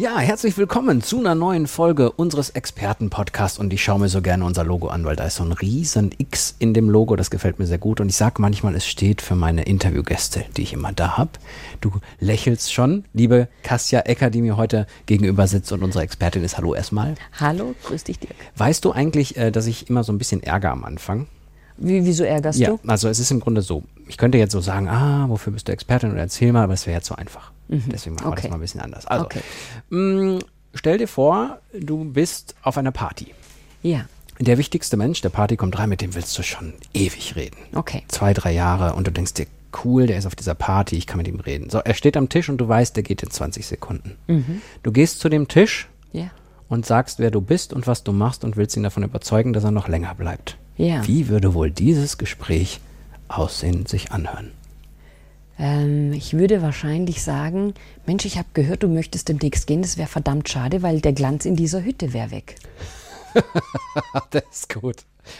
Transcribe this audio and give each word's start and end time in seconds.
Ja, 0.00 0.18
herzlich 0.18 0.56
willkommen 0.56 1.02
zu 1.02 1.18
einer 1.18 1.34
neuen 1.34 1.66
Folge 1.66 2.10
unseres 2.10 2.48
Experten-Podcasts 2.48 3.58
und 3.58 3.70
ich 3.70 3.84
schaue 3.84 4.00
mir 4.00 4.08
so 4.08 4.22
gerne 4.22 4.46
unser 4.46 4.64
Logo 4.64 4.88
an, 4.88 5.04
weil 5.04 5.14
da 5.14 5.24
ist 5.24 5.36
so 5.36 5.44
ein 5.44 5.52
riesen 5.52 6.10
X 6.16 6.56
in 6.58 6.72
dem 6.72 6.88
Logo, 6.88 7.16
das 7.16 7.30
gefällt 7.30 7.58
mir 7.58 7.66
sehr 7.66 7.76
gut 7.76 8.00
und 8.00 8.08
ich 8.08 8.16
sage 8.16 8.40
manchmal, 8.40 8.74
es 8.74 8.86
steht 8.86 9.20
für 9.20 9.34
meine 9.34 9.64
Interviewgäste, 9.64 10.46
die 10.56 10.62
ich 10.62 10.72
immer 10.72 10.94
da 10.94 11.18
habe. 11.18 11.32
Du 11.82 11.92
lächelst 12.18 12.72
schon, 12.72 13.04
liebe 13.12 13.48
Kassia 13.62 14.00
Ecker, 14.00 14.30
die 14.30 14.40
mir 14.40 14.56
heute 14.56 14.86
gegenüber 15.04 15.46
sitzt 15.46 15.70
und 15.70 15.82
unsere 15.82 16.02
Expertin 16.02 16.44
ist. 16.44 16.56
Hallo 16.56 16.74
erstmal. 16.74 17.16
Hallo, 17.38 17.74
grüß 17.84 18.04
dich 18.04 18.18
Dirk. 18.18 18.36
Weißt 18.56 18.82
du 18.86 18.92
eigentlich, 18.92 19.36
äh, 19.36 19.50
dass 19.50 19.66
ich 19.66 19.90
immer 19.90 20.02
so 20.02 20.14
ein 20.14 20.18
bisschen 20.18 20.42
ärger 20.42 20.70
am 20.70 20.86
Anfang? 20.86 21.26
Wie, 21.76 22.06
wieso 22.06 22.24
ärgerst 22.24 22.58
ja, 22.58 22.70
du? 22.70 22.80
also 22.86 23.10
es 23.10 23.18
ist 23.18 23.30
im 23.32 23.40
Grunde 23.40 23.60
so, 23.60 23.82
ich 24.08 24.16
könnte 24.16 24.38
jetzt 24.38 24.52
so 24.52 24.62
sagen, 24.62 24.88
ah, 24.88 25.26
wofür 25.28 25.52
bist 25.52 25.68
du 25.68 25.72
Expertin 25.72 26.10
oder 26.12 26.20
erzähl 26.20 26.52
mal, 26.52 26.64
aber 26.64 26.72
es 26.72 26.86
wäre 26.86 26.96
jetzt 26.96 27.06
so 27.06 27.16
einfach. 27.16 27.52
Deswegen 27.70 28.16
machen 28.16 28.26
wir 28.26 28.32
Okay. 28.32 28.42
das 28.42 28.50
mal 28.50 28.56
ein 28.56 28.60
bisschen 28.60 28.80
anders. 28.80 29.06
Also, 29.06 29.24
Okay. 29.26 29.40
mh, 29.90 30.40
stell 30.74 30.98
dir 30.98 31.08
vor, 31.08 31.58
du 31.72 32.04
bist 32.04 32.54
auf 32.62 32.76
einer 32.76 32.92
Party. 32.92 33.28
Ja, 33.82 34.06
Der 34.40 34.56
wichtigste 34.58 34.96
Mensch 34.96 35.20
der 35.20 35.28
Party 35.28 35.56
kommt 35.56 35.78
rein, 35.78 35.88
mit 35.90 36.00
dem 36.00 36.14
willst 36.14 36.36
du 36.38 36.42
schon 36.42 36.72
ewig 36.94 37.36
reden. 37.36 37.58
okay. 37.74 38.02
Zwei, 38.08 38.32
drei 38.32 38.52
Jahre 38.52 38.94
und 38.94 39.06
du 39.06 39.12
denkst 39.12 39.34
dir, 39.34 39.46
cool, 39.84 40.06
der 40.06 40.16
ist 40.18 40.26
auf 40.26 40.34
dieser 40.34 40.54
Party, 40.54 40.96
ich 40.96 41.06
kann 41.06 41.18
mit 41.18 41.28
ihm 41.28 41.38
reden. 41.40 41.68
So, 41.70 41.78
er 41.78 41.94
steht 41.94 42.16
am 42.16 42.28
Tisch 42.28 42.48
und 42.48 42.56
du 42.58 42.66
weißt, 42.66 42.96
der 42.96 43.02
geht 43.02 43.22
in 43.22 43.30
20 43.30 43.66
Sekunden. 43.66 44.16
Du 44.82 44.90
gehst 44.92 45.20
zu 45.20 45.28
dem 45.28 45.46
Tisch 45.46 45.88
Ja, 46.12 46.30
und 46.68 46.86
sagst, 46.86 47.18
wer 47.18 47.30
du 47.30 47.40
bist 47.40 47.72
und 47.72 47.86
was 47.86 48.02
du 48.02 48.12
machst 48.12 48.42
und 48.42 48.56
willst 48.56 48.76
ihn 48.76 48.82
davon 48.82 49.02
überzeugen, 49.04 49.52
dass 49.52 49.62
er 49.64 49.70
noch 49.72 49.88
länger 49.88 50.14
bleibt. 50.14 50.56
ja. 50.76 51.06
Wie 51.06 51.28
würde 51.28 51.52
wohl 51.54 51.70
dieses 51.70 52.16
Gespräch 52.18 52.80
aussehen, 53.28 53.86
sich 53.86 54.10
anhören? 54.10 54.50
Ähm, 55.60 56.12
ich 56.14 56.32
würde 56.32 56.62
wahrscheinlich 56.62 57.22
sagen, 57.22 57.74
Mensch, 58.06 58.24
ich 58.24 58.38
habe 58.38 58.48
gehört, 58.54 58.82
du 58.82 58.88
möchtest 58.88 59.28
demnächst 59.28 59.66
gehen. 59.66 59.82
Das 59.82 59.98
wäre 59.98 60.08
verdammt 60.08 60.48
schade, 60.48 60.82
weil 60.82 61.00
der 61.00 61.12
Glanz 61.12 61.44
in 61.44 61.54
dieser 61.54 61.84
Hütte 61.84 62.12
wäre 62.14 62.30
weg. 62.30 62.56
das 64.30 64.42
ist 64.50 64.74
gut. 64.74 64.96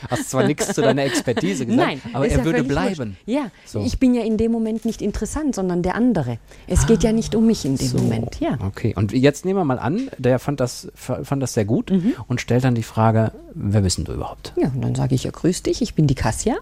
Hast 0.09 0.31
zwar 0.31 0.47
nichts 0.47 0.73
zu 0.75 0.83
deiner 0.83 1.03
Expertise 1.05 1.65
gesagt, 1.67 1.85
Nein, 1.85 2.01
aber 2.13 2.29
er 2.29 2.39
ja 2.39 2.45
würde 2.45 2.63
bleiben. 2.63 3.17
wurscht. 3.17 3.23
Ja, 3.27 3.51
So. 3.65 3.81
ich 3.85 3.99
bin 3.99 4.15
ja 4.15 4.23
in 4.23 4.37
dem 4.37 4.53
Moment 4.53 4.85
nicht 4.85 5.01
interessant, 5.03 5.55
sondern 5.55 5.83
der 5.83 5.95
andere. 5.97 6.39
Es 6.69 6.87
geht 6.87 7.03
ja 7.03 7.13
nicht 7.13 7.35
um 7.35 7.47
mich 7.47 7.65
in 7.65 7.77
dem 7.77 7.87
So, 7.89 7.99
Moment. 7.99 8.39
Ja. 8.41 8.59
Okay, 8.65 8.95
und 8.95 9.11
jetzt 9.13 9.45
nehmen 9.45 9.59
wir 9.59 9.65
mal 9.65 9.79
an, 9.81 10.11
der 10.19 10.39
fand 10.39 10.61
das, 10.61 10.89
fand 10.95 11.43
das 11.43 11.55
sehr 11.55 11.65
gut 11.65 11.91
Mhm. 11.91 12.13
und 12.29 12.41
stellt 12.41 12.63
dann 12.63 12.75
die 12.77 12.83
Frage, 12.85 13.33
wer 13.55 13.81
bist 13.81 13.99
denn 13.99 14.05
du 14.05 14.13
überhaupt? 14.13 14.53
Ja, 14.57 14.69
und 14.69 14.83
dann 14.83 14.95
sage 14.95 15.15
ich 15.15 15.25
ja, 15.25 15.31
grüß 15.33 15.63
dich, 15.65 15.83
ich 15.83 15.95
bin 15.95 16.07
die 16.07 16.15
Kassia. 16.15 16.57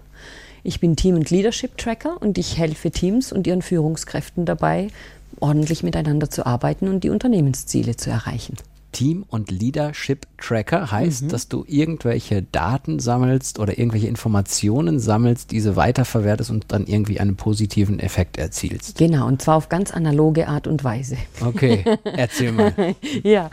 Ich 0.62 0.81
bin 0.81 0.97
Team- 0.97 1.14
und 1.14 1.31
Leadership-Tracker 1.31 2.20
und 2.20 2.39
ich 2.39 2.59
helfe 2.59 2.91
Teams 2.91 3.33
und 3.33 3.47
ihren 3.47 3.62
Führungskräften 3.62 4.45
dabei, 4.45 4.89
ordentlich 5.41 5.83
miteinander 5.83 6.31
zu 6.31 6.47
arbeiten 6.47 6.89
und 6.89 7.05
die 7.05 7.11
Unternehmensziele 7.11 7.97
zu 7.97 8.11
erreichen. 8.11 8.56
Team- 8.92 9.25
und 9.28 9.50
Leadership-Tracker 9.50 10.91
heißt, 10.91 11.25
Mhm. 11.25 11.28
dass 11.28 11.48
du 11.48 11.64
irgendwelche 11.67 12.42
Daten 12.42 12.98
sammelst 12.98 13.58
oder 13.58 13.78
irgendwelche 13.78 14.06
Informationen 14.06 14.98
sammelst, 14.98 15.50
diese 15.50 15.77
weiterverwertest 15.77 16.50
und 16.50 16.67
dann 16.69 16.86
irgendwie 16.86 17.20
einen 17.20 17.36
positiven 17.36 18.00
Effekt 18.00 18.39
erzielst. 18.39 18.98
Genau, 18.98 19.27
und 19.27 19.42
zwar 19.42 19.56
auf 19.56 19.69
ganz 19.69 19.91
analoge 19.92 20.48
Art 20.48 20.67
und 20.67 20.84
Weise. 20.84 21.17
Okay, 21.45 21.84
erzähl 22.05 22.53
mal. 22.53 22.72
ja, 23.22 23.50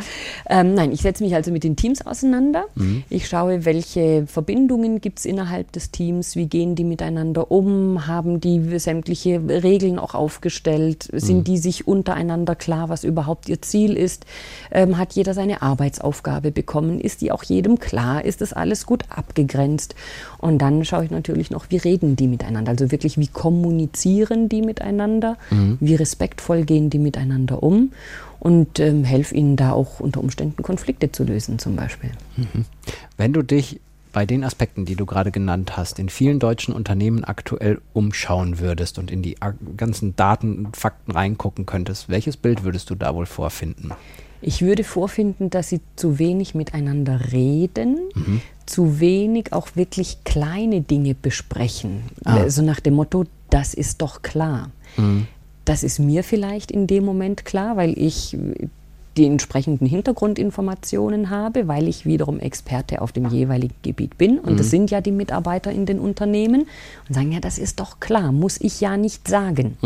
ähm, 0.50 0.74
nein, 0.74 0.92
ich 0.92 1.02
setze 1.02 1.24
mich 1.24 1.36
also 1.36 1.52
mit 1.52 1.64
den 1.64 1.76
Teams 1.76 2.06
auseinander. 2.06 2.66
Ich 3.10 3.28
schaue, 3.28 3.66
welche 3.66 4.26
Verbindungen 4.28 5.02
gibt 5.02 5.20
es 5.20 5.26
innerhalb 5.26 5.72
des 5.72 5.92
Teams, 5.92 6.36
wie 6.36 6.46
gehen 6.48 6.76
die 6.76 6.84
miteinander 6.84 7.52
um, 7.52 8.08
haben 8.08 8.40
die 8.40 8.80
sämtliche 8.80 9.42
Regeln 9.48 10.00
auch 10.00 10.14
aufgestellt, 10.14 11.10
sind 11.14 11.48
die 11.48 11.58
sich 11.58 11.88
untereinander 11.88 12.56
klar, 12.56 12.90
was 12.90 13.04
überhaupt 13.04 13.50
ihr 13.50 13.62
Ziel 13.62 13.98
ist, 13.98 14.26
ähm, 14.72 14.98
hat 14.98 15.14
jeder 15.14 15.25
seine 15.34 15.62
Arbeitsaufgabe 15.62 16.52
bekommen, 16.52 17.00
ist 17.00 17.22
die 17.22 17.32
auch 17.32 17.44
jedem 17.44 17.80
klar, 17.80 18.24
ist 18.24 18.42
das 18.42 18.54
alles 18.54 18.86
gut 18.86 19.04
abgegrenzt. 19.10 19.96
Und 20.38 20.60
dann 20.60 20.86
schaue 20.86 21.06
ich 21.06 21.12
natürlich 21.12 21.52
noch, 21.52 21.66
wie 21.70 21.78
reden 21.78 22.16
die 22.16 22.28
miteinander, 22.28 22.72
also 22.72 22.92
wirklich, 22.92 23.18
wie 23.18 23.28
kommunizieren 23.28 24.50
die 24.50 24.62
miteinander, 24.62 25.38
wie 25.80 25.96
respektvoll 25.96 26.64
gehen 26.64 26.90
die 26.90 27.00
miteinander 27.00 27.64
um 27.64 27.92
und 28.40 28.80
ähm, 28.80 29.04
helfe 29.04 29.34
ihnen 29.36 29.56
da 29.56 29.72
auch 29.72 30.00
unter 30.00 30.20
Umständen 30.20 30.62
Konflikte 30.62 31.12
zu 31.12 31.24
lösen 31.24 31.58
zum 31.60 31.76
Beispiel. 31.76 32.12
Wenn 33.18 33.34
du 33.34 33.42
dich 33.42 33.80
bei 34.16 34.26
den 34.26 34.46
Aspekten, 34.46 34.86
die 34.86 34.96
du 34.96 35.06
gerade 35.06 35.30
genannt 35.30 35.76
hast, 35.76 36.00
in 36.00 36.08
vielen 36.08 36.40
deutschen 36.40 36.74
Unternehmen 36.74 37.26
aktuell 37.26 37.82
umschauen 37.92 38.60
würdest 38.60 38.98
und 38.98 39.12
in 39.12 39.22
die 39.22 39.36
ganzen 39.76 40.16
Daten 40.16 40.68
und 40.68 40.78
Fakten 40.78 41.12
reingucken 41.12 41.66
könntest, 41.66 42.08
welches 42.08 42.38
Bild 42.38 42.64
würdest 42.64 42.90
du 42.90 42.96
da 42.96 43.14
wohl 43.14 43.26
vorfinden? 43.26 43.92
Ich 44.42 44.62
würde 44.62 44.84
vorfinden, 44.84 45.50
dass 45.50 45.70
sie 45.70 45.82
zu 45.96 46.20
wenig 46.20 46.56
miteinander 46.56 47.32
reden, 47.32 47.98
zu 48.66 49.00
wenig 49.00 49.54
auch 49.54 49.70
wirklich 49.76 50.24
kleine 50.24 50.82
Dinge 50.82 51.16
besprechen. 51.16 52.04
Ah. 52.24 52.50
So 52.50 52.62
nach 52.62 52.80
dem 52.80 52.96
Motto, 52.96 53.26
das 53.50 53.74
ist 53.74 54.02
doch 54.02 54.22
klar. 54.22 54.70
Das 55.66 55.84
ist 55.84 56.00
mir 56.00 56.24
vielleicht 56.24 56.72
in 56.72 56.88
dem 56.88 57.06
Moment 57.06 57.46
klar, 57.46 57.78
weil 57.78 57.98
ich 57.98 58.38
die 59.18 59.26
entsprechenden 59.26 59.88
Hintergrundinformationen 59.88 61.30
habe, 61.30 61.68
weil 61.68 61.88
ich 61.88 62.06
wiederum 62.06 62.40
Experte 62.40 63.02
auf 63.02 63.12
dem 63.12 63.28
jeweiligen 63.30 63.76
Gebiet 63.82 64.18
bin. 64.18 64.40
Und 64.40 64.60
das 64.60 64.70
sind 64.70 64.92
ja 64.92 65.00
die 65.00 65.12
Mitarbeiter 65.12 65.72
in 65.72 65.86
den 65.86 66.00
Unternehmen 66.00 66.68
und 67.08 67.16
sagen, 67.16 67.32
ja, 67.32 67.40
das 67.40 67.58
ist 67.58 67.80
doch 67.80 68.00
klar, 68.00 68.32
muss 68.32 68.60
ich 68.60 68.82
ja 68.82 68.98
nicht 68.98 69.28
sagen. 69.28 69.78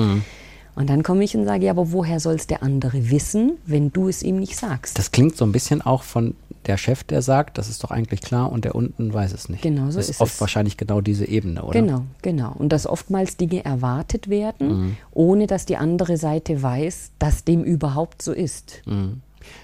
Und 0.80 0.90
dann 0.90 1.04
komme 1.04 1.26
ich 1.26 1.36
und 1.36 1.44
sage, 1.44 1.66
ja, 1.66 1.72
aber 1.72 1.92
woher 1.92 2.22
soll 2.22 2.36
es 2.36 2.48
der 2.48 2.64
andere 2.64 3.10
wissen, 3.12 3.58
wenn 3.66 3.92
du 3.92 4.08
es 4.08 4.24
ihm 4.24 4.40
nicht 4.40 4.56
sagst? 4.56 4.98
Das 4.98 5.12
klingt 5.12 5.36
so 5.36 5.44
ein 5.44 5.52
bisschen 5.52 5.82
auch 5.82 6.04
von 6.04 6.36
der 6.68 6.78
Chef, 6.78 7.04
der 7.04 7.22
sagt, 7.22 7.58
das 7.58 7.68
ist 7.68 7.84
doch 7.84 7.92
eigentlich 7.92 8.22
klar 8.22 8.50
und 8.50 8.64
der 8.64 8.76
unten 8.76 9.14
weiß 9.14 9.34
es 9.34 9.50
nicht. 9.50 9.62
Genau 9.62 9.92
so 9.92 9.98
das 9.98 10.06
ist 10.06 10.12
ist 10.12 10.22
oft 10.22 10.36
es. 10.36 10.40
wahrscheinlich 10.40 10.78
genau 10.78 11.02
diese 11.02 11.26
Ebene, 11.26 11.64
oder? 11.64 11.82
Genau, 11.82 12.06
genau. 12.22 12.54
Und 12.58 12.70
dass 12.70 12.88
oftmals 12.88 13.36
Dinge 13.36 13.66
erwartet 13.66 14.30
werden, 14.30 14.96
ohne 15.12 15.48
dass 15.48 15.66
die 15.66 15.76
andere 15.76 16.16
Seite 16.16 16.64
weiß, 16.64 17.12
dass 17.20 17.44
dem 17.44 17.66
überhaupt 17.66 18.22
so 18.22 18.32
ist. 18.32 18.82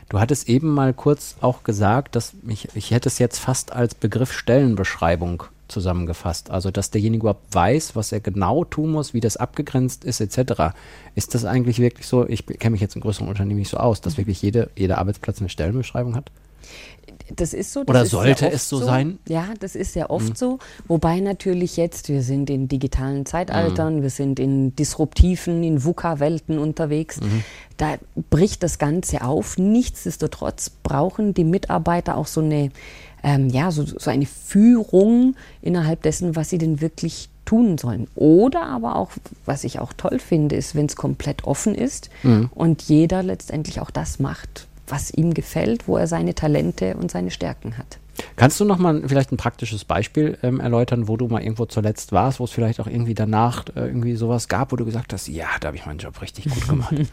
Du 0.10 0.20
hattest 0.20 0.50
eben 0.50 0.70
mal 0.70 0.94
kurz 0.94 1.36
auch 1.40 1.64
gesagt, 1.64 2.18
dass 2.18 2.34
ich, 2.46 2.68
ich 2.76 2.92
hätte 2.92 3.08
es 3.08 3.20
jetzt 3.20 3.40
fast 3.40 3.72
als 3.72 3.96
Begriff 3.96 4.34
Stellenbeschreibung 4.34 5.44
zusammengefasst. 5.68 6.52
Also, 6.52 6.72
dass 6.72 6.92
derjenige 6.92 7.22
überhaupt 7.22 7.54
weiß, 7.54 7.96
was 7.96 8.12
er 8.12 8.20
genau 8.20 8.64
tun 8.64 8.92
muss, 8.92 9.14
wie 9.14 9.20
das 9.20 9.38
abgegrenzt 9.38 10.04
ist, 10.04 10.22
etc. 10.22 10.76
Ist 11.16 11.36
das 11.36 11.46
eigentlich 11.46 11.80
wirklich 11.80 12.08
so? 12.08 12.28
Ich 12.28 12.46
kenne 12.46 12.72
mich 12.72 12.82
jetzt 12.82 12.96
in 12.96 13.02
größeren 13.02 13.28
Unternehmen 13.28 13.60
nicht 13.60 13.70
so 13.70 13.78
aus, 13.78 14.02
dass 14.02 14.18
wirklich 14.18 14.42
jede, 14.42 14.70
jeder 14.76 14.98
Arbeitsplatz 14.98 15.40
eine 15.40 15.50
Stellenbeschreibung 15.50 16.16
hat? 16.16 16.32
Das 17.36 17.54
ist 17.54 17.74
so. 17.74 17.84
Das 17.84 17.90
Oder 17.90 18.04
ist 18.04 18.12
sollte 18.12 18.52
es 18.52 18.70
so 18.70 18.78
sein? 18.78 19.18
Ja, 19.28 19.48
das 19.60 19.76
ist 19.76 19.94
sehr 19.94 20.12
oft 20.12 20.38
so. 20.38 20.60
Wobei 20.88 21.20
natürlich 21.20 21.76
jetzt, 21.78 22.10
wir 22.10 22.22
sind 22.22 22.50
in 22.50 22.68
digitalen 22.68 23.26
Zeitaltern, 23.26 24.02
wir 24.02 24.10
sind 24.12 24.40
in 24.40 24.76
disruptiven, 24.76 25.64
in 25.64 25.84
VUCA-Welten 25.84 26.60
unterwegs. 26.60 27.20
Da 27.78 27.96
bricht 28.30 28.64
das 28.64 28.78
Ganze 28.78 29.24
auf. 29.24 29.58
Nichtsdestotrotz 29.58 30.70
brauchen 30.70 31.34
die 31.34 31.44
Mitarbeiter 31.44 32.16
auch 32.16 32.28
so 32.28 32.42
eine, 32.42 32.70
ähm, 33.24 33.50
ja, 33.50 33.72
so, 33.72 33.86
so 33.86 34.10
eine 34.10 34.26
Führung 34.26 35.36
innerhalb 35.62 36.04
dessen, 36.04 36.36
was 36.36 36.50
sie 36.52 36.58
denn 36.58 36.80
wirklich 36.80 37.30
tun 37.46 37.78
sollen. 37.78 38.08
Oder 38.16 38.64
aber 38.64 38.96
auch, 38.96 39.12
was 39.46 39.64
ich 39.64 39.80
auch 39.80 39.94
toll 39.94 40.20
finde, 40.20 40.56
ist, 40.56 40.76
wenn 40.76 40.86
es 40.86 40.96
komplett 40.96 41.44
offen 41.46 41.76
ist 41.76 42.10
und 42.54 42.84
jeder 42.84 43.24
letztendlich 43.24 43.80
auch 43.80 43.92
das 43.92 44.20
macht, 44.20 44.68
was 44.88 45.12
ihm 45.12 45.34
gefällt, 45.34 45.88
wo 45.88 45.98
er 45.98 46.08
seine 46.08 46.36
Talente 46.36 46.96
und 46.96 47.12
seine 47.12 47.32
Stärken 47.32 47.78
hat. 47.78 48.00
Kannst 48.38 48.60
du 48.60 48.66
noch 48.66 48.78
mal 48.78 49.04
vielleicht 49.08 49.32
ein 49.32 49.38
praktisches 49.38 49.84
Beispiel 49.84 50.38
ähm, 50.42 50.60
erläutern, 50.60 51.08
wo 51.08 51.18
du 51.18 51.28
mal 51.28 51.42
irgendwo 51.42 51.66
zuletzt 51.66 52.12
warst, 52.12 52.40
wo 52.40 52.46
es 52.46 52.52
vielleicht 52.52 52.80
auch 52.80 52.88
irgendwie 52.88 53.14
danach 53.14 53.66
äh, 53.76 53.88
irgendwie 53.88 54.16
sowas 54.16 54.48
gab, 54.48 54.72
wo 54.72 54.76
du 54.78 54.86
gesagt 54.86 55.12
hast, 55.12 55.28
ja, 55.28 55.48
da 55.60 55.68
habe 55.68 55.78
ich 55.78 55.86
meinen 55.86 56.00
Job 56.00 56.22
richtig 56.22 56.46
gut 56.46 56.68
gemacht. 56.68 56.96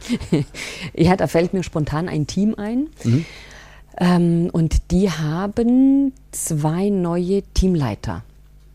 Ja, 0.95 1.17
da 1.17 1.27
fällt 1.27 1.53
mir 1.53 1.63
spontan 1.63 2.09
ein 2.09 2.27
Team 2.27 2.55
ein. 2.57 2.89
Ähm, 3.99 4.51
und 4.53 4.91
die 4.91 5.11
haben 5.11 6.13
zwei 6.31 6.89
neue 6.89 7.43
Teamleiter 7.55 8.23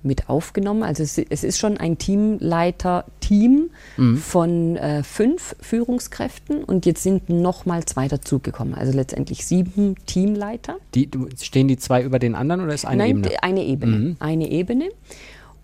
mit 0.08 0.30
aufgenommen. 0.30 0.84
Also 0.84 1.04
es, 1.04 1.18
es 1.18 1.44
ist 1.44 1.60
schon 1.60 1.78
ein 1.78 1.98
Teamleiter-Team 1.98 3.70
von 4.18 4.76
äh, 4.78 5.04
fünf 5.04 5.56
Führungskräften 5.62 6.64
und 6.64 6.86
jetzt 6.86 7.04
sind 7.04 7.30
noch 7.30 7.66
mal 7.66 7.86
zwei 7.86 8.08
dazugekommen. 8.08 8.74
Also 8.74 8.94
letztendlich 8.94 9.46
sieben 9.46 9.96
Teamleiter. 10.06 10.78
Die, 10.96 11.10
stehen 11.42 11.68
die 11.68 11.78
zwei 11.78 12.02
über 12.04 12.20
den 12.20 12.34
anderen 12.34 12.62
oder 12.64 12.74
ist 12.74 12.86
eine 12.86 13.04
Nein, 13.04 13.10
Ebene? 13.18 13.44
eine 13.44 13.64
Ebene. 13.64 14.16
Eine 14.20 14.50
Ebene. 14.50 14.90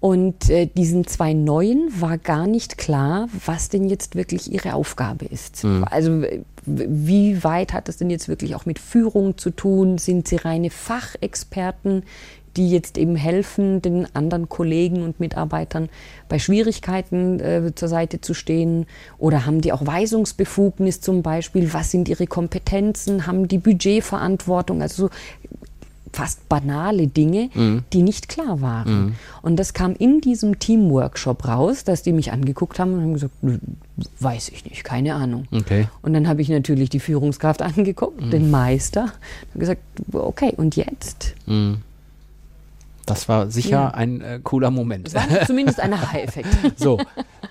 Und 0.04 0.50
äh, 0.50 0.66
diesen 0.68 1.08
zwei 1.08 1.32
Neuen 1.32 1.90
war 2.02 2.18
gar 2.18 2.46
nicht 2.46 2.78
klar, 2.78 3.30
was 3.46 3.70
denn 3.70 3.88
jetzt 3.88 4.18
wirklich 4.18 4.52
ihre 4.52 4.74
Aufgabe 4.74 5.24
ist. 5.24 5.64
Mhm. 5.64 5.86
Also 5.90 6.24
wie 6.66 7.42
weit 7.46 7.72
hat 7.72 7.88
das 7.88 7.96
denn 7.96 8.10
jetzt 8.10 8.28
wirklich 8.28 8.54
auch 8.56 8.66
mit 8.66 8.80
Führung 8.80 9.38
zu 9.38 9.50
tun? 9.50 9.98
Sind 9.98 10.28
sie 10.28 10.36
reine 10.36 10.72
Fachexperten, 10.72 12.04
die 12.58 12.70
jetzt 12.70 12.98
eben 12.98 13.16
helfen, 13.16 13.82
den 13.82 14.08
anderen 14.16 14.50
Kollegen 14.50 15.04
und 15.04 15.20
Mitarbeitern 15.20 15.90
bei 16.30 16.40
Schwierigkeiten 16.40 17.40
äh, 17.40 17.72
zur 17.76 17.88
Seite 17.88 18.22
zu 18.22 18.34
stehen? 18.34 18.86
Oder 19.18 19.46
haben 19.46 19.62
die 19.62 19.74
auch 19.74 19.86
Weisungsbefugnis 19.86 21.02
zum 21.02 21.22
Beispiel? 21.22 21.74
Was 21.74 21.92
sind 21.92 22.10
ihre 22.10 22.28
Kompetenzen? 22.28 23.28
Haben 23.28 23.48
die 23.48 23.58
Budgetverantwortung? 23.58 24.82
Also 24.82 25.08
so 25.08 25.10
fast 26.14 26.48
banale 26.48 27.08
Dinge, 27.08 27.50
mhm. 27.54 27.84
die 27.92 28.04
nicht 28.04 28.30
klar 28.30 28.62
waren. 28.62 29.06
Mhm. 29.06 29.16
Und 29.42 29.58
das 29.58 29.74
kam 29.74 29.94
in 29.94 30.22
diesem 30.22 30.60
Teamworkshop 30.60 31.48
raus, 31.48 31.84
dass 31.84 32.04
die 32.04 32.14
mich 32.14 32.32
angeguckt 32.32 32.80
haben 32.80 32.94
und 32.94 33.02
haben 33.02 33.14
gesagt, 33.14 33.34
weiß 34.20 34.50
ich 34.50 34.66
nicht, 34.66 34.84
keine 34.84 35.16
Ahnung. 35.16 35.48
Okay. 35.52 35.88
Und 36.02 36.14
dann 36.14 36.28
habe 36.28 36.42
ich 36.42 36.50
natürlich 36.50 36.90
die 36.90 37.00
Führungskraft 37.00 37.62
angeguckt, 37.64 38.22
mhm. 38.22 38.30
den 38.30 38.52
Meister, 38.52 39.12
und 39.54 39.60
gesagt, 39.60 39.82
okay, 40.14 40.54
und 40.56 40.76
jetzt? 40.76 41.34
Das 43.06 43.28
war 43.28 43.52
sicher 43.52 43.70
ja. 43.70 43.88
ein 43.90 44.22
äh, 44.22 44.40
cooler 44.44 44.72
Moment. 44.72 45.12
Zumindest 45.46 45.80
ein 45.80 45.94
Aha-Effekt. 45.94 46.50
so, 46.78 47.00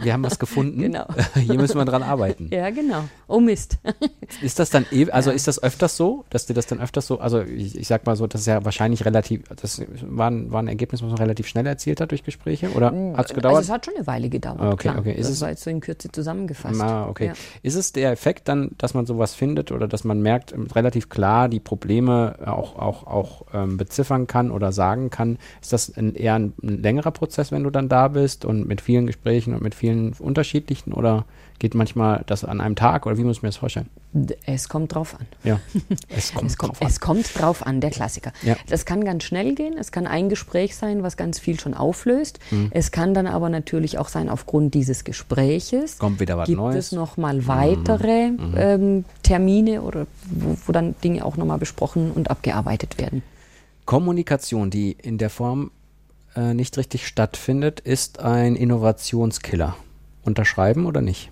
wir 0.01 0.13
haben 0.13 0.25
was 0.25 0.39
gefunden. 0.39 0.81
Genau. 0.81 1.07
Hier 1.35 1.55
müssen 1.55 1.77
wir 1.77 1.85
dran 1.85 2.03
arbeiten. 2.03 2.49
Ja, 2.51 2.71
genau. 2.71 3.05
Oh 3.29 3.41
Mist. 3.41 3.79
ist 4.43 4.59
das 4.59 4.71
dann, 4.71 4.87
e 4.91 5.11
also 5.11 5.31
ja. 5.31 5.37
ist 5.37 5.49
das 5.49 5.63
öfters 5.63 5.97
so, 5.97 6.25
dass 6.31 6.47
dir 6.47 6.55
das 6.55 6.67
dann 6.67 6.81
öfters 6.81 7.07
so, 7.07 7.21
also 7.21 7.43
ich, 7.43 7.77
ich 7.77 7.87
sag 7.87 8.07
mal 8.07 8.17
so, 8.17 8.27
das 8.27 8.43
ist 8.43 8.47
ja 8.47 8.65
wahrscheinlich 8.65 9.05
relativ, 9.05 9.43
das 9.61 9.83
war 10.03 10.31
ein, 10.31 10.51
war 10.51 10.63
ein 10.63 10.69
Ergebnis, 10.69 11.03
was 11.03 11.11
man 11.11 11.19
relativ 11.19 11.47
schnell 11.47 11.67
erzielt 11.67 12.01
hat 12.01 12.11
durch 12.11 12.25
Gespräche 12.25 12.71
oder 12.71 12.91
mm, 12.91 13.17
hat 13.17 13.27
es 13.27 13.35
gedauert? 13.35 13.57
Also 13.57 13.69
es 13.69 13.75
hat 13.75 13.85
schon 13.85 13.95
eine 13.97 14.07
Weile 14.07 14.29
gedauert, 14.31 14.61
okay, 14.61 14.89
klar. 14.89 14.99
Okay. 14.99 15.13
Ist 15.13 15.29
das 15.29 15.37
es, 15.37 15.41
war 15.43 15.51
jetzt 15.51 15.65
so 15.65 15.71
in 15.71 15.81
Kürze 15.81 16.11
zusammengefasst. 16.11 16.81
Ah, 16.81 17.09
okay. 17.09 17.27
Ja. 17.27 17.33
Ist 17.63 17.75
es 17.75 17.93
der 17.93 18.13
Effekt 18.13 18.49
dann, 18.49 18.71
dass 18.79 18.95
man 18.95 19.05
sowas 19.05 19.35
findet 19.35 19.71
oder 19.71 19.87
dass 19.87 20.05
man 20.05 20.23
merkt, 20.23 20.55
relativ 20.75 21.09
klar 21.09 21.49
die 21.49 21.61
Probleme 21.61 22.37
auch, 22.47 22.77
auch, 22.77 23.07
auch 23.07 23.43
ähm, 23.53 23.77
beziffern 23.77 24.27
kann 24.27 24.51
oder 24.51 24.73
sagen 24.73 25.11
kann, 25.11 25.39
ist 25.61 25.73
das 25.73 25.97
ein 25.97 26.15
eher 26.15 26.35
ein, 26.35 26.53
ein, 26.63 26.83
längerer 26.83 27.11
Prozess, 27.11 27.53
wenn 27.53 27.63
du 27.63 27.71
dann 27.71 27.89
da 27.89 28.09
bist 28.09 28.45
und 28.45 28.67
mit 28.67 28.81
vielen 28.81 29.07
Gesprächen 29.07 29.55
und 29.55 29.63
mit 29.63 29.75
vielen 29.75 30.13
unterschiedlichen 30.15 30.93
oder 30.93 31.25
geht 31.59 31.75
manchmal 31.75 32.25
das 32.27 32.45
an 32.45 32.61
einem 32.61 32.75
Tag 32.75 33.07
oder 33.07 33.17
wie 33.19 33.23
muss 33.23 33.37
ich 33.37 33.43
mir 33.43 33.49
das 33.51 33.57
vorstellen? 33.57 33.89
Es 34.47 34.69
kommt 34.69 34.95
drauf 34.95 35.15
an. 35.19 35.27
Ja, 35.45 35.61
es 36.09 36.35
kommt, 36.35 36.51
es 36.51 36.59
kommt 36.59 36.73
drauf 36.73 36.83
an. 36.83 36.89
Es 36.89 37.01
kommt 37.01 37.39
drauf 37.41 37.67
an, 37.67 37.81
der 37.81 37.91
Klassiker. 37.91 38.33
Ja. 38.43 38.57
Das 38.69 38.85
kann 38.85 39.05
ganz 39.05 39.23
schnell 39.23 39.55
gehen, 39.55 39.77
es 39.79 39.93
kann 39.93 40.09
ein 40.09 40.29
Gespräch 40.29 40.75
sein, 40.77 41.05
was 41.05 41.17
ganz 41.17 41.39
viel 41.39 41.61
schon 41.61 41.75
auflöst. 41.75 42.41
Mhm. 42.51 42.71
Es 42.73 42.91
kann 42.91 43.15
dann 43.15 43.29
aber 43.29 43.49
natürlich 43.49 43.99
auch 43.99 44.09
sein, 44.09 44.29
aufgrund 44.29 44.75
dieses 44.75 45.05
Gespräches 45.05 45.99
kommt 45.99 46.19
wieder 46.19 46.37
was 46.37 46.49
gibt 46.49 46.59
Neues. 46.59 46.87
es 46.87 46.93
nochmal 46.93 47.47
weitere 47.47 48.33
mhm. 48.33 48.55
ähm, 48.57 49.05
Termine 49.23 49.83
oder 49.83 50.07
wo, 50.25 50.57
wo 50.67 50.73
dann 50.73 50.97
Dinge 51.05 51.25
auch 51.25 51.37
nochmal 51.37 51.59
besprochen 51.59 52.11
und 52.11 52.29
abgearbeitet 52.29 52.99
werden. 52.99 53.23
Kommunikation, 53.85 54.71
die 54.71 54.93
in 54.93 55.19
der 55.19 55.31
Form 55.31 55.71
äh, 56.37 56.55
nicht 56.55 56.77
richtig 56.79 57.07
stattfindet, 57.07 57.81
ist 57.81 58.21
ein 58.21 58.57
Innovationskiller. 58.57 59.77
Unterschreiben 60.25 60.87
oder 60.87 61.01
nicht? 61.01 61.31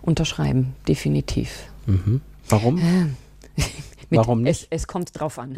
Unterschreiben, 0.00 0.74
definitiv. 0.88 1.64
Mhm. 1.86 2.20
Warum? 2.48 2.78
Äh, 2.78 3.62
Warum 4.10 4.42
nicht? 4.42 4.68
Es, 4.70 4.82
es, 4.82 4.86
kommt 4.86 5.18
drauf 5.18 5.38
an. 5.38 5.56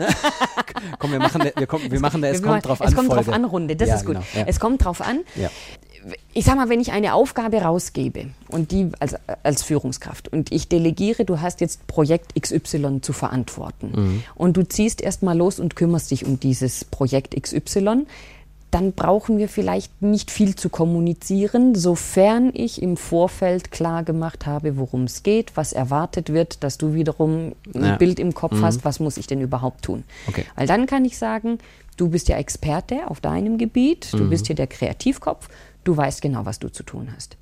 Komm, 0.98 1.12
wir 1.12 1.18
machen, 1.18 1.42
wir, 1.42 1.66
kommen, 1.66 1.90
wir 1.90 2.00
machen 2.00 2.22
es 2.24 2.42
kommt 2.42 2.64
drauf 2.64 2.80
an. 2.80 2.88
Es 2.88 2.94
kommt 2.94 3.08
Folge. 3.08 3.24
drauf 3.24 3.34
an 3.34 3.44
Runde, 3.44 3.76
das 3.76 3.88
ja, 3.88 3.96
ist 3.96 4.06
gut. 4.06 4.14
Genau, 4.14 4.26
ja. 4.34 4.44
Es 4.46 4.60
kommt 4.60 4.84
drauf 4.84 5.00
an. 5.00 5.20
Ja. 5.34 5.50
Ich 6.32 6.44
sag 6.44 6.56
mal, 6.56 6.68
wenn 6.68 6.80
ich 6.80 6.92
eine 6.92 7.14
Aufgabe 7.14 7.62
rausgebe 7.62 8.26
und 8.48 8.72
die 8.72 8.90
als, 9.00 9.14
als 9.42 9.62
Führungskraft 9.62 10.28
und 10.28 10.52
ich 10.52 10.68
delegiere, 10.68 11.24
du 11.24 11.40
hast 11.40 11.60
jetzt 11.60 11.86
Projekt 11.86 12.34
XY 12.40 13.00
zu 13.00 13.12
verantworten 13.12 13.92
mhm. 13.94 14.22
und 14.34 14.56
du 14.56 14.66
ziehst 14.66 15.00
erstmal 15.00 15.36
los 15.36 15.58
und 15.58 15.76
kümmerst 15.76 16.10
dich 16.10 16.26
um 16.26 16.38
dieses 16.38 16.84
Projekt 16.84 17.40
XY, 17.40 18.06
dann 18.74 18.92
brauchen 18.92 19.38
wir 19.38 19.48
vielleicht 19.48 20.02
nicht 20.02 20.32
viel 20.32 20.56
zu 20.56 20.68
kommunizieren, 20.68 21.76
sofern 21.76 22.50
ich 22.52 22.82
im 22.82 22.96
Vorfeld 22.96 23.70
klar 23.70 24.02
gemacht 24.02 24.46
habe, 24.46 24.76
worum 24.76 25.04
es 25.04 25.22
geht, 25.22 25.56
was 25.56 25.72
erwartet 25.72 26.32
wird, 26.32 26.64
dass 26.64 26.76
du 26.76 26.92
wiederum 26.92 27.52
ein 27.72 27.84
ja. 27.84 27.96
Bild 27.96 28.18
im 28.18 28.34
Kopf 28.34 28.54
mhm. 28.54 28.64
hast, 28.64 28.84
was 28.84 28.98
muss 28.98 29.16
ich 29.16 29.28
denn 29.28 29.40
überhaupt 29.40 29.82
tun. 29.82 30.02
Okay. 30.26 30.44
Weil 30.56 30.66
dann 30.66 30.86
kann 30.86 31.04
ich 31.04 31.18
sagen, 31.18 31.58
du 31.96 32.08
bist 32.08 32.28
ja 32.28 32.36
Experte 32.36 33.06
auf 33.06 33.20
deinem 33.20 33.58
Gebiet, 33.58 34.12
du 34.12 34.24
mhm. 34.24 34.30
bist 34.30 34.48
hier 34.48 34.56
der 34.56 34.66
Kreativkopf, 34.66 35.48
du 35.84 35.96
weißt 35.96 36.22
genau, 36.22 36.44
was 36.44 36.58
du 36.58 36.68
zu 36.68 36.82
tun 36.82 37.08
hast. 37.14 37.36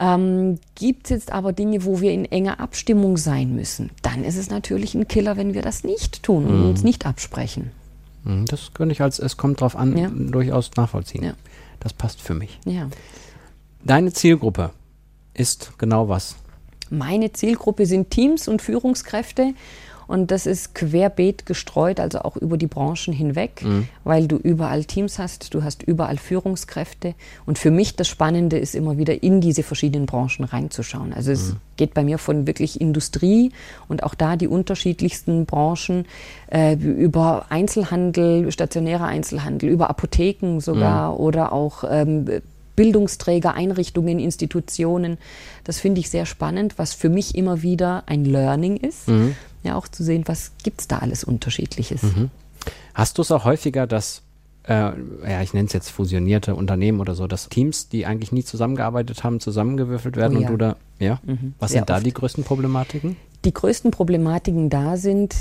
Ähm, 0.00 0.58
Gibt 0.74 1.04
es 1.04 1.10
jetzt 1.10 1.32
aber 1.32 1.52
Dinge, 1.52 1.84
wo 1.84 2.00
wir 2.00 2.12
in 2.12 2.24
enger 2.24 2.60
Abstimmung 2.60 3.16
sein 3.16 3.54
müssen, 3.54 3.90
dann 4.02 4.24
ist 4.24 4.36
es 4.36 4.50
natürlich 4.50 4.94
ein 4.94 5.06
Killer, 5.06 5.36
wenn 5.36 5.54
wir 5.54 5.62
das 5.62 5.84
nicht 5.84 6.22
tun 6.22 6.46
und 6.46 6.60
mhm. 6.60 6.68
uns 6.70 6.82
nicht 6.82 7.06
absprechen. 7.06 7.70
Mhm, 8.24 8.46
das 8.46 8.74
könnte 8.74 8.92
ich 8.92 9.02
als 9.02 9.18
es 9.18 9.36
kommt 9.36 9.60
drauf 9.60 9.76
an 9.76 9.96
ja. 9.96 10.10
durchaus 10.10 10.70
nachvollziehen. 10.76 11.24
Ja. 11.24 11.34
Das 11.80 11.92
passt 11.92 12.20
für 12.20 12.34
mich. 12.34 12.58
Ja. 12.64 12.88
Deine 13.84 14.12
Zielgruppe 14.12 14.70
ist 15.34 15.72
genau 15.78 16.08
was? 16.08 16.36
Meine 16.90 17.32
Zielgruppe 17.32 17.86
sind 17.86 18.10
Teams 18.10 18.48
und 18.48 18.62
Führungskräfte 18.62 19.54
und 20.06 20.30
das 20.30 20.46
ist 20.46 20.74
querbeet 20.74 21.46
gestreut, 21.46 22.00
also 22.00 22.20
auch 22.20 22.36
über 22.36 22.56
die 22.56 22.66
Branchen 22.66 23.12
hinweg, 23.12 23.62
mhm. 23.62 23.88
weil 24.04 24.26
du 24.26 24.36
überall 24.36 24.84
Teams 24.84 25.18
hast, 25.18 25.54
du 25.54 25.62
hast 25.62 25.82
überall 25.82 26.18
Führungskräfte. 26.18 27.14
Und 27.46 27.58
für 27.58 27.70
mich 27.70 27.96
das 27.96 28.08
Spannende 28.08 28.58
ist 28.58 28.74
immer 28.74 28.98
wieder 28.98 29.22
in 29.22 29.40
diese 29.40 29.62
verschiedenen 29.62 30.06
Branchen 30.06 30.44
reinzuschauen. 30.44 31.12
Also 31.12 31.32
es 31.32 31.52
mhm. 31.52 31.56
geht 31.76 31.94
bei 31.94 32.04
mir 32.04 32.18
von 32.18 32.46
wirklich 32.46 32.80
Industrie 32.80 33.52
und 33.88 34.02
auch 34.02 34.14
da 34.14 34.36
die 34.36 34.48
unterschiedlichsten 34.48 35.46
Branchen 35.46 36.06
äh, 36.50 36.74
über 36.74 37.46
Einzelhandel, 37.48 38.50
stationärer 38.52 39.06
Einzelhandel, 39.06 39.70
über 39.70 39.90
Apotheken 39.90 40.60
sogar 40.60 41.12
mhm. 41.12 41.20
oder 41.20 41.52
auch 41.52 41.84
ähm, 41.88 42.26
Bildungsträger, 42.76 43.54
Einrichtungen, 43.54 44.18
Institutionen. 44.18 45.18
Das 45.62 45.78
finde 45.78 46.00
ich 46.00 46.10
sehr 46.10 46.26
spannend, 46.26 46.74
was 46.76 46.92
für 46.92 47.08
mich 47.08 47.36
immer 47.36 47.62
wieder 47.62 48.02
ein 48.06 48.24
Learning 48.24 48.76
ist. 48.76 49.08
Mhm 49.08 49.36
ja 49.64 49.74
auch 49.76 49.88
zu 49.88 50.04
sehen, 50.04 50.24
was 50.26 50.52
gibt 50.62 50.80
es 50.80 50.88
da 50.88 50.98
alles 50.98 51.24
Unterschiedliches. 51.24 52.02
Mhm. 52.02 52.30
Hast 52.94 53.18
du 53.18 53.22
es 53.22 53.30
auch 53.30 53.44
häufiger, 53.44 53.86
dass, 53.86 54.22
äh, 54.68 54.72
ja, 54.72 55.42
ich 55.42 55.52
nenne 55.52 55.66
es 55.66 55.72
jetzt 55.72 55.90
fusionierte 55.90 56.54
Unternehmen 56.54 57.00
oder 57.00 57.14
so, 57.14 57.26
dass 57.26 57.48
Teams, 57.48 57.88
die 57.88 58.06
eigentlich 58.06 58.32
nie 58.32 58.44
zusammengearbeitet 58.44 59.24
haben, 59.24 59.40
zusammengewürfelt 59.40 60.16
werden 60.16 60.38
oh, 60.38 60.40
ja. 60.40 60.46
und 60.46 60.52
du 60.52 60.56
da, 60.56 60.76
ja? 60.98 61.20
Mhm. 61.24 61.54
Was 61.58 61.72
Sehr 61.72 61.80
sind 61.80 61.90
da 61.90 61.96
oft. 61.96 62.06
die 62.06 62.12
größten 62.12 62.44
Problematiken? 62.44 63.16
Die 63.44 63.52
größten 63.52 63.90
Problematiken 63.90 64.70
da 64.70 64.96
sind, 64.96 65.34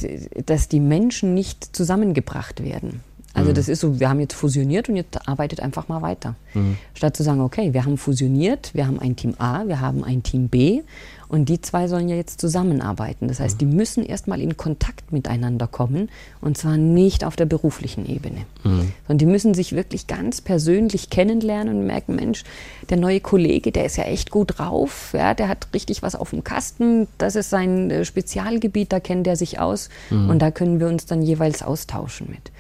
dass 0.46 0.68
die 0.68 0.82
Menschen 0.82 1.34
nicht 1.34 1.76
zusammengebracht 1.76 2.64
werden. 2.64 3.02
Also 3.34 3.50
mhm. 3.50 3.56
das 3.56 3.68
ist 3.68 3.80
so, 3.80 4.00
wir 4.00 4.10
haben 4.10 4.20
jetzt 4.20 4.36
fusioniert 4.36 4.90
und 4.90 4.96
jetzt 4.96 5.28
arbeitet 5.28 5.60
einfach 5.60 5.88
mal 5.88 6.02
weiter. 6.02 6.36
Mhm. 6.54 6.78
Statt 6.94 7.18
zu 7.18 7.24
sagen, 7.24 7.42
okay, 7.42 7.74
wir 7.74 7.86
haben 7.86 7.98
fusioniert, 7.98 8.72
wir 8.74 8.86
haben 8.86 9.00
ein 9.00 9.16
Team 9.16 9.34
A, 9.40 9.68
wir 9.68 9.82
haben 9.82 10.04
ein 10.04 10.22
Team 10.22 10.50
B 10.50 10.82
und 11.30 11.50
die 11.50 11.60
zwei 11.60 11.88
sollen 11.88 12.10
ja 12.10 12.16
jetzt 12.16 12.40
zusammenarbeiten. 12.40 13.28
Das 13.28 13.40
heißt, 13.40 13.60
die 13.60 13.66
müssen 13.66 14.06
erstmal 14.06 14.40
in 14.40 14.56
Kontakt 14.56 15.12
miteinander 15.12 15.66
kommen 15.66 16.10
und 16.42 16.60
zwar 16.60 16.78
nicht 16.78 17.24
auf 17.24 17.36
der 17.36 17.46
beruflichen 17.46 18.08
Ebene, 18.08 18.46
mhm. 18.64 18.92
sondern 19.08 19.18
die 19.18 19.26
müssen 19.26 19.56
sich 19.56 19.74
wirklich 19.74 20.06
ganz 20.06 20.42
persönlich 20.42 21.10
kennenlernen 21.10 21.80
und 21.80 21.88
merken, 21.88 22.16
Mensch, 22.16 22.44
der 22.92 22.98
neue 22.98 23.20
Kollege, 23.20 23.72
der 23.72 23.86
ist 23.86 23.98
ja 23.98 24.04
echt 24.04 24.30
gut 24.30 24.60
drauf, 24.60 25.10
ja, 25.14 25.34
der 25.34 25.48
hat 25.48 25.70
richtig 25.74 26.04
was 26.04 26.14
auf 26.14 26.30
dem 26.30 26.44
Kasten, 26.44 27.08
das 27.18 27.36
ist 27.36 27.50
sein 27.50 27.90
äh, 27.90 28.06
Spezialgebiet, 28.06 28.94
da 28.94 29.00
kennt 29.00 29.26
er 29.26 29.36
sich 29.36 29.60
aus 29.60 29.90
mhm. 30.12 30.30
und 30.30 30.40
da 30.40 30.52
können 30.52 30.80
wir 30.80 30.88
uns 30.88 31.08
dann 31.08 31.24
jeweils 31.24 31.64
austauschen 31.64 32.28
mit. 32.30 32.52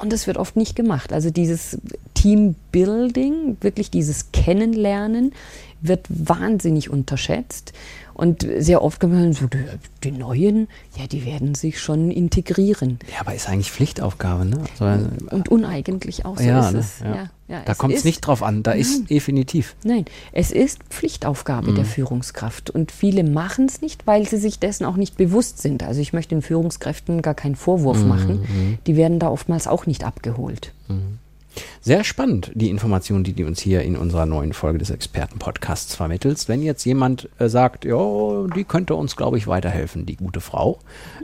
Und 0.00 0.12
das 0.12 0.26
wird 0.26 0.38
oft 0.38 0.56
nicht 0.56 0.74
gemacht. 0.74 1.12
Also 1.12 1.30
dieses 1.30 1.78
Teambuilding, 2.20 3.56
wirklich 3.62 3.90
dieses 3.90 4.30
Kennenlernen, 4.32 5.32
wird 5.80 6.06
wahnsinnig 6.10 6.90
unterschätzt. 6.90 7.72
Und 8.12 8.46
sehr 8.58 8.82
oft 8.82 9.00
kann 9.00 9.12
man 9.12 9.32
so, 9.32 9.46
die, 10.04 10.10
Neuen, 10.10 10.68
ja, 10.98 11.06
die 11.06 11.24
werden 11.24 11.54
sich 11.54 11.80
schon 11.80 12.10
integrieren. 12.10 12.98
Ja, 13.10 13.20
aber 13.20 13.34
ist 13.34 13.48
eigentlich 13.48 13.72
Pflichtaufgabe, 13.72 14.44
ne? 14.44 14.64
Also, 14.78 15.08
und 15.30 15.48
uneigentlich 15.48 16.26
auch 16.26 16.36
so 16.36 16.44
ja, 16.44 16.68
ist 16.68 16.72
ne? 16.74 16.78
es. 16.80 17.00
Ja. 17.00 17.14
Ja, 17.14 17.30
ja, 17.48 17.62
da 17.64 17.72
kommt 17.72 17.94
es 17.94 18.04
nicht 18.04 18.20
drauf 18.20 18.42
an, 18.42 18.62
da 18.62 18.72
nein, 18.72 18.80
ist 18.80 19.08
definitiv. 19.08 19.74
Nein, 19.82 20.04
es 20.32 20.50
ist 20.50 20.82
Pflichtaufgabe 20.90 21.70
mhm. 21.70 21.76
der 21.76 21.86
Führungskraft. 21.86 22.68
Und 22.68 22.92
viele 22.92 23.24
machen 23.24 23.64
es 23.64 23.80
nicht, 23.80 24.06
weil 24.06 24.28
sie 24.28 24.36
sich 24.36 24.58
dessen 24.58 24.84
auch 24.84 24.96
nicht 24.96 25.16
bewusst 25.16 25.62
sind. 25.62 25.82
Also 25.82 26.02
ich 26.02 26.12
möchte 26.12 26.34
den 26.34 26.42
Führungskräften 26.42 27.22
gar 27.22 27.34
keinen 27.34 27.56
Vorwurf 27.56 28.02
mhm. 28.02 28.08
machen. 28.08 28.40
Mhm. 28.40 28.78
Die 28.86 28.96
werden 28.96 29.18
da 29.18 29.30
oftmals 29.30 29.66
auch 29.66 29.86
nicht 29.86 30.04
abgeholt. 30.04 30.74
Mhm. 30.88 31.18
Sehr 31.82 32.04
spannend, 32.04 32.52
die 32.54 32.68
Informationen, 32.68 33.24
die 33.24 33.32
du 33.32 33.46
uns 33.46 33.58
hier 33.58 33.80
in 33.82 33.96
unserer 33.96 34.26
neuen 34.26 34.52
Folge 34.52 34.76
des 34.78 34.90
Expertenpodcasts 34.90 35.94
vermittelst. 35.94 36.46
Wenn 36.48 36.62
jetzt 36.62 36.84
jemand 36.84 37.30
äh, 37.38 37.48
sagt, 37.48 37.86
ja, 37.86 38.46
die 38.54 38.64
könnte 38.64 38.94
uns, 38.94 39.16
glaube 39.16 39.38
ich, 39.38 39.46
weiterhelfen, 39.46 40.04
die 40.04 40.16
gute 40.16 40.42
Frau. 40.42 40.78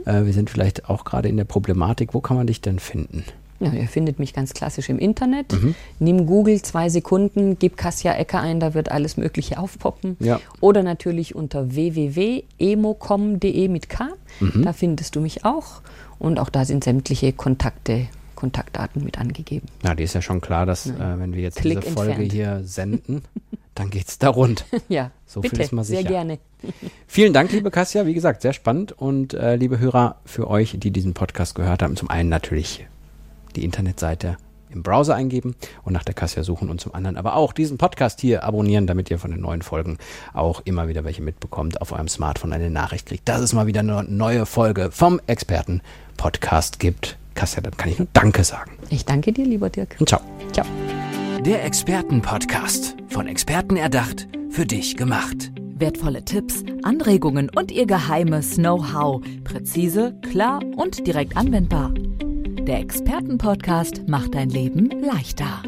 Äh, 0.05 0.25
wir 0.25 0.33
sind 0.33 0.49
vielleicht 0.49 0.89
auch 0.89 1.05
gerade 1.05 1.29
in 1.29 1.37
der 1.37 1.43
Problematik. 1.43 2.15
Wo 2.15 2.21
kann 2.21 2.37
man 2.37 2.47
dich 2.47 2.59
denn 2.59 2.79
finden? 2.79 3.23
Ja, 3.59 3.71
ihr 3.71 3.87
findet 3.87 4.17
mich 4.19 4.33
ganz 4.33 4.53
klassisch 4.53 4.89
im 4.89 4.97
Internet. 4.99 5.53
Mhm. 5.53 5.75
Nimm 5.99 6.25
Google 6.25 6.61
zwei 6.61 6.89
Sekunden, 6.89 7.57
gib 7.59 7.77
Kassia 7.77 8.13
Ecker 8.13 8.39
ein, 8.39 8.59
da 8.59 8.73
wird 8.73 8.91
alles 8.91 9.17
Mögliche 9.17 9.59
aufpoppen. 9.59 10.17
Ja. 10.19 10.39
Oder 10.59 10.81
natürlich 10.83 11.33
unter 11.35 11.73
www.emocom.de 11.75 13.67
mit 13.67 13.89
K. 13.89 14.09
Mhm. 14.39 14.63
Da 14.63 14.73
findest 14.73 15.15
du 15.15 15.21
mich 15.21 15.45
auch. 15.45 15.81
Und 16.19 16.39
auch 16.39 16.49
da 16.49 16.65
sind 16.65 16.83
sämtliche 16.83 17.31
Kontakte 17.33 18.07
Kontaktdaten 18.37 19.03
mit 19.03 19.19
angegeben. 19.19 19.67
Ja, 19.83 19.95
die 19.95 20.03
ist 20.03 20.13
ja 20.13 20.21
schon 20.21 20.39
klar, 20.39 20.65
dass 20.65 20.85
äh, 20.85 20.93
wenn 20.97 21.33
wir 21.33 21.41
jetzt 21.41 21.57
Klick 21.57 21.81
diese 21.81 21.93
Folge 21.93 22.11
entfernt. 22.11 22.31
hier 22.31 22.61
senden, 22.63 23.23
dann 23.75 23.89
geht 23.89 24.07
es 24.07 24.19
da 24.19 24.29
rund. 24.29 24.63
ja, 24.87 25.11
so 25.25 25.41
bitte, 25.41 25.57
viel 25.57 25.65
ist 25.65 25.71
mal 25.73 25.83
sicher. 25.83 26.01
sehr 26.01 26.09
gerne. 26.09 26.39
Vielen 27.07 27.33
Dank, 27.33 27.51
liebe 27.51 27.71
Kassia. 27.71 28.05
Wie 28.05 28.13
gesagt, 28.13 28.41
sehr 28.43 28.53
spannend. 28.53 28.93
Und 28.93 29.33
äh, 29.33 29.55
liebe 29.55 29.79
Hörer, 29.79 30.21
für 30.23 30.47
euch, 30.49 30.75
die 30.79 30.91
diesen 30.91 31.13
Podcast 31.13 31.55
gehört 31.55 31.81
haben, 31.81 31.97
zum 31.97 32.09
einen 32.09 32.29
natürlich 32.29 32.87
die 33.55 33.65
Internetseite 33.65 34.37
im 34.69 34.83
Browser 34.83 35.15
eingeben 35.15 35.55
und 35.83 35.93
nach 35.93 36.03
der 36.03 36.13
Kassia 36.13 36.43
suchen 36.43 36.69
und 36.69 36.79
zum 36.79 36.93
anderen 36.93 37.17
aber 37.17 37.35
auch 37.35 37.53
diesen 37.53 37.77
Podcast 37.77 38.21
hier 38.21 38.43
abonnieren, 38.43 38.85
damit 38.85 39.09
ihr 39.09 39.17
von 39.17 39.31
den 39.31 39.41
neuen 39.41 39.61
Folgen 39.61 39.97
auch 40.33 40.61
immer 40.65 40.87
wieder 40.87 41.03
welche 41.03 41.21
mitbekommt, 41.21 41.81
auf 41.81 41.91
eurem 41.91 42.07
Smartphone 42.07 42.53
eine 42.53 42.69
Nachricht 42.69 43.07
kriegt, 43.07 43.27
dass 43.27 43.41
es 43.41 43.53
mal 43.53 43.65
wieder 43.65 43.79
eine 43.79 44.03
neue 44.03 44.45
Folge 44.45 44.91
vom 44.91 45.19
Experten-Podcast 45.25 46.79
gibt. 46.79 47.17
Kassia, 47.37 47.61
dann 47.61 47.77
kann 47.77 47.91
ich 47.91 47.99
nur 47.99 48.07
Danke 48.11 48.43
sagen. 48.43 48.71
Ich 48.89 49.05
danke 49.05 49.31
dir, 49.31 49.45
lieber 49.45 49.69
Dirk. 49.69 49.95
Und 49.99 50.09
ciao. 50.09 50.19
Ciao. 50.51 50.65
Der 51.45 51.63
Experten-Podcast. 51.63 52.97
Von 53.07 53.27
Experten 53.27 53.77
erdacht, 53.77 54.27
für 54.49 54.65
dich 54.65 54.97
gemacht. 54.97 55.51
Wertvolle 55.79 56.25
Tipps, 56.25 56.63
Anregungen 56.81 57.49
und 57.55 57.71
ihr 57.71 57.85
geheimes 57.85 58.55
Know-how. 58.55 59.21
Präzise, 59.43 60.19
klar 60.29 60.59
und 60.75 61.05
direkt 61.05 61.37
anwendbar. 61.37 61.93
Der 61.93 62.79
Experten-Podcast 62.79 64.07
macht 64.07 64.33
dein 64.35 64.49
Leben 64.49 64.89
leichter. 64.99 65.61